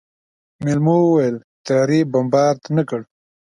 مېلمو 0.63 0.95
وويل 1.01 1.35
طيارې 1.65 1.99
بمبارد 2.11 2.61
نه 2.75 2.83
کړ. 2.89 3.01